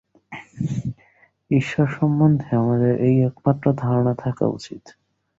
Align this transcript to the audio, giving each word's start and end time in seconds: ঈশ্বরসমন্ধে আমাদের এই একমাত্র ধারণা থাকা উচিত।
ঈশ্বরসমন্ধে 1.51 2.49
আমাদের 2.55 2.93
এই 3.07 3.15
একমাত্র 3.29 3.65
ধারণা 3.75 4.13
থাকা 4.23 4.45
উচিত। 4.49 4.83